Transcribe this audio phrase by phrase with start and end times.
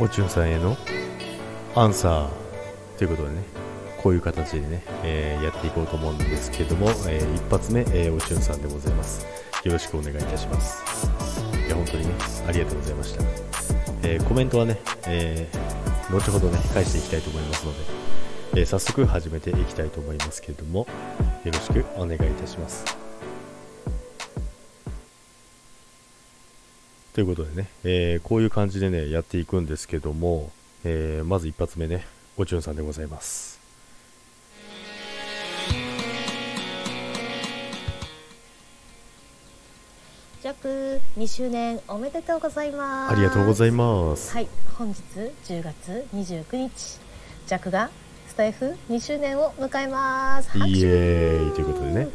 [0.00, 0.76] おちゅんさんへの
[1.74, 3.42] アンサーということでね、
[4.02, 9.26] こういう形でね、えーやっていこうと思うんですけども、えー一発目、えーおちゅんさんでございます。
[9.64, 10.82] よろしくお願いいたします。
[11.66, 12.14] いや、本当にね、
[12.46, 13.24] ありがとうございました。
[14.02, 15.48] えーコメントはね、え
[16.10, 17.72] 後ほどね、返していきたいと思いますの
[18.54, 20.86] で、え早速始めていきたいと思いますけれども、
[21.44, 23.03] よろしくお願いいたします。
[27.14, 30.50] ということでね、えーこういう感じでね、やっていくんですけども、
[30.82, 32.04] えーまず一発目ね、
[32.36, 33.60] おちゅんさんでございます。
[40.42, 44.32] ジャック2周年おめでとうございますありがとうございます。
[44.32, 45.00] はい本日
[45.44, 46.98] 10月29日
[47.46, 47.90] ジャックが
[48.26, 52.08] スタイフ2周年を迎えますイエーイということでね。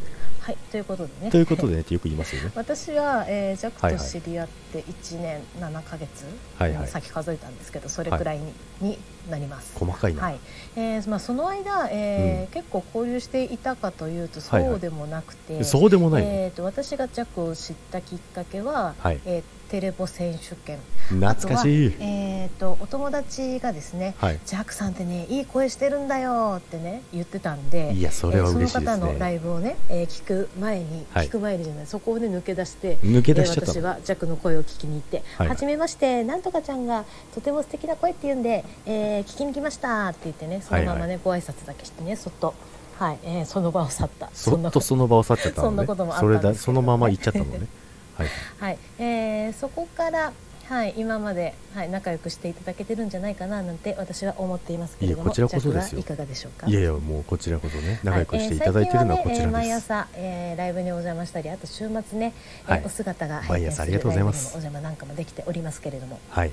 [0.50, 1.30] はいということでね。
[1.30, 2.52] ということでねってよく言いますよね。
[2.56, 4.02] 私は、えージャッはいはい。
[4.02, 6.26] クと知り合って1年7ヶ月、
[6.58, 6.88] はいはい。
[6.88, 9.72] 先数えたんですけどそれくらいに,、になります。
[9.78, 10.24] 細かいな。
[10.24, 10.40] はい。
[10.76, 12.54] えーまあ、その間、えーうん。
[12.54, 14.72] 結構交流していたかというとはいはい。
[14.72, 19.20] そうでもなくて、そうでもないの、えー、と私がジャックを知ったきっかけは、はい。
[19.26, 20.80] えーテレボ選手権。
[21.10, 21.96] 懐かしい。
[22.00, 24.40] えー、とお友達がですねはい。
[24.44, 29.36] ジャックさんってねいい声してるんだよってね言ってたんでいや、それは嬉しいですえーその方のラね。
[29.36, 31.28] イブをね、えー聞く前に、はい。
[31.28, 33.90] 聞く前にじゃないそこをね抜け出して抜け出しちゃったえー私の。
[33.90, 35.66] はジャックの声を聞きに行って「はい。
[35.68, 42.54] めましてなんとかちゃんがとても素敵な声って言うんで、えー聞きに来ました」って言ってねそのままね、はいはご挨拶だけしてねそっと、
[43.00, 43.20] はい。
[43.24, 44.30] えーその場を去った。
[44.34, 45.72] そっとその場を去っちゃったのね。
[45.72, 47.68] そんなこともあったそれだ、そのまま行っちゃったのね。
[48.18, 48.28] はい。
[48.60, 48.78] はい。
[49.00, 50.34] えーそこから、
[50.68, 55.24] はい、今まで、はい、仲良くしていただけてるんじゃないかななんて私は思っていますけれども。
[55.24, 56.00] いやこちらこそですよ。
[56.00, 56.68] いかがでしょうか？
[56.68, 59.86] いやいや、もうこちらこそね、仲良くしていただいてるのはこちはいえー最近はねえー毎らです。
[59.86, 62.34] 朝、えーライブにお邪魔したりあと週末ね、
[62.68, 64.48] えーはいお姿が毎朝ありがとうございます。
[64.50, 66.20] お邪魔なんかもできておりますけれども。
[66.30, 66.52] はい。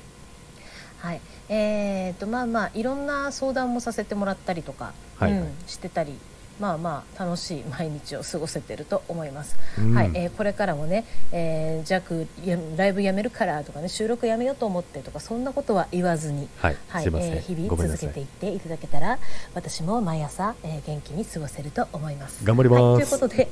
[1.07, 1.21] はい。
[1.49, 5.33] えー、とまあまあいろんな相談もさせてもらったりとか、はい。
[5.33, 6.19] はいうん、してたり
[6.59, 9.95] まあまあ楽しい毎日を過ごせてると思います、うん。
[9.95, 10.11] はい。
[10.15, 16.77] えーこれからもね、えー、ジライブやめるからとかね収録やめようと思ってとかそんなことは言わずにはい。
[16.89, 17.05] はい。
[17.05, 19.19] えー日々続けていっていただけたら
[19.55, 22.45] 私も毎朝、えー元気に過ごせると思います。
[22.45, 22.83] 頑張ります。
[22.83, 23.49] はい、ということで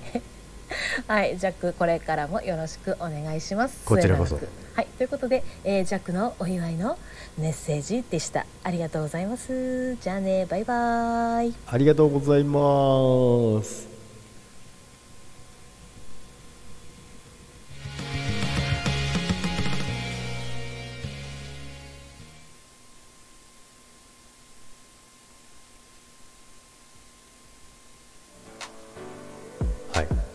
[1.06, 3.84] はいジャックこれからもよろしくお願いします。
[3.84, 4.36] こちらこそ。
[4.74, 6.98] はいということで、えージャックのお祝いの
[7.38, 8.46] メッセージでした。
[8.62, 9.96] ありがとうございます。
[9.96, 11.54] じゃあねバイバイ。
[11.66, 13.93] ありがとうございます。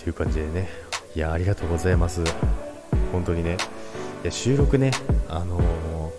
[0.09, 0.67] という感じでね、
[1.15, 2.23] いや、ありがとうございます。
[3.11, 3.57] 本当にね、
[4.23, 4.89] いや収録ね、
[5.27, 6.09] あのー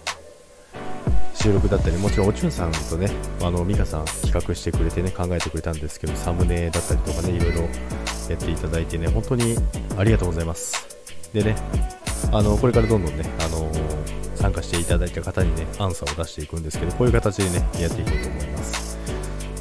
[1.35, 7.71] 収録だったり、もちろんおちゅんさんとね、あの美香さん企画してくれてね、考えてくれたんですけど、サムネだったりとかね、いろいろやっ
[8.37, 9.57] ていただいてね、本当に
[9.97, 10.87] ありがとうございます。
[11.33, 11.57] でね、
[12.31, 13.73] あのこれからどんどんね、あの
[14.37, 18.80] 参加していただいた方にね、アンサーを出していくんですけど、こういう形でね、やっていこうと思います。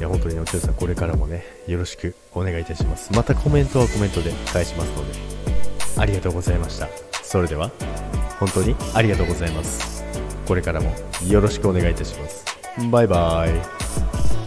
[0.00, 3.12] いや、本当にねお嬢さん、これからもね、よろしくお願いいたします。
[3.12, 5.18] またコメントはコメントで返しますので、
[5.98, 6.88] ありがとうございました。
[7.22, 7.70] それでは、
[8.38, 10.02] 本当にありがとうございます。
[10.48, 10.90] これからも
[11.28, 12.46] よろしくお願いいたします。
[12.90, 14.39] バイバイ。